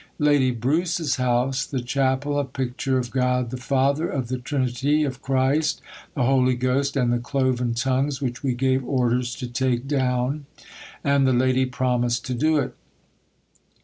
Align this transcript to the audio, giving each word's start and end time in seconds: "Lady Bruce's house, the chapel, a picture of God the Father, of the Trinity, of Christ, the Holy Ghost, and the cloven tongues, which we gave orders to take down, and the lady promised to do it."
"Lady 0.17 0.49
Bruce's 0.49 1.17
house, 1.17 1.63
the 1.63 1.79
chapel, 1.79 2.39
a 2.39 2.43
picture 2.43 2.97
of 2.97 3.11
God 3.11 3.51
the 3.51 3.55
Father, 3.57 4.09
of 4.09 4.29
the 4.29 4.39
Trinity, 4.39 5.03
of 5.03 5.21
Christ, 5.21 5.79
the 6.15 6.23
Holy 6.23 6.55
Ghost, 6.55 6.97
and 6.97 7.13
the 7.13 7.19
cloven 7.19 7.75
tongues, 7.75 8.19
which 8.19 8.41
we 8.41 8.55
gave 8.55 8.83
orders 8.83 9.35
to 9.35 9.47
take 9.47 9.87
down, 9.87 10.47
and 11.03 11.27
the 11.27 11.33
lady 11.33 11.67
promised 11.67 12.25
to 12.25 12.33
do 12.33 12.57
it." 12.57 12.73